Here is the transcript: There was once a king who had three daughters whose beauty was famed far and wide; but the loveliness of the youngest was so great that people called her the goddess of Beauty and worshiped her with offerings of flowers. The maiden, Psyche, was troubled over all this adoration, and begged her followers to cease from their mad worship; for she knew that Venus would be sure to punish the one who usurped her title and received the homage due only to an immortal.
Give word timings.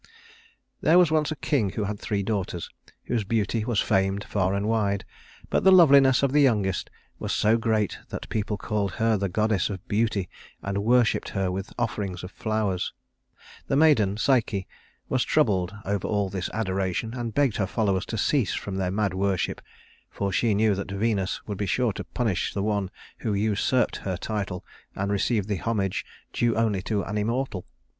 There 0.81 0.97
was 0.97 1.11
once 1.11 1.29
a 1.31 1.35
king 1.35 1.69
who 1.73 1.83
had 1.83 1.99
three 1.99 2.23
daughters 2.23 2.71
whose 3.03 3.23
beauty 3.23 3.63
was 3.65 3.81
famed 3.81 4.23
far 4.23 4.55
and 4.55 4.67
wide; 4.67 5.05
but 5.51 5.63
the 5.63 5.71
loveliness 5.71 6.23
of 6.23 6.31
the 6.31 6.41
youngest 6.41 6.89
was 7.19 7.31
so 7.31 7.55
great 7.55 7.99
that 8.09 8.27
people 8.29 8.57
called 8.57 8.93
her 8.93 9.15
the 9.15 9.29
goddess 9.29 9.69
of 9.69 9.87
Beauty 9.87 10.27
and 10.63 10.79
worshiped 10.79 11.29
her 11.29 11.51
with 11.51 11.71
offerings 11.77 12.23
of 12.23 12.31
flowers. 12.31 12.93
The 13.67 13.75
maiden, 13.75 14.17
Psyche, 14.17 14.67
was 15.07 15.23
troubled 15.23 15.71
over 15.85 16.07
all 16.07 16.29
this 16.29 16.49
adoration, 16.51 17.13
and 17.13 17.31
begged 17.35 17.57
her 17.57 17.67
followers 17.67 18.07
to 18.07 18.17
cease 18.17 18.55
from 18.55 18.77
their 18.77 18.89
mad 18.89 19.13
worship; 19.13 19.61
for 20.09 20.31
she 20.31 20.55
knew 20.55 20.73
that 20.73 20.89
Venus 20.89 21.45
would 21.45 21.59
be 21.59 21.67
sure 21.67 21.93
to 21.93 22.03
punish 22.05 22.55
the 22.55 22.63
one 22.63 22.89
who 23.19 23.35
usurped 23.35 23.97
her 23.97 24.17
title 24.17 24.65
and 24.95 25.11
received 25.11 25.47
the 25.47 25.57
homage 25.57 26.03
due 26.33 26.55
only 26.55 26.81
to 26.81 27.03
an 27.03 27.19
immortal. 27.19 27.67